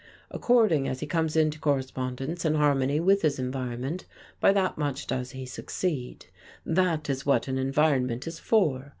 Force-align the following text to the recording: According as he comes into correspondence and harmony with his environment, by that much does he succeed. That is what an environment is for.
According 0.31 0.87
as 0.87 0.99
he 1.01 1.05
comes 1.05 1.35
into 1.35 1.59
correspondence 1.59 2.43
and 2.43 2.55
harmony 2.57 2.99
with 2.99 3.21
his 3.21 3.37
environment, 3.37 4.07
by 4.39 4.51
that 4.51 4.75
much 4.75 5.05
does 5.05 5.29
he 5.33 5.45
succeed. 5.45 6.25
That 6.65 7.07
is 7.07 7.23
what 7.23 7.47
an 7.47 7.59
environment 7.59 8.25
is 8.25 8.39
for. 8.39 8.89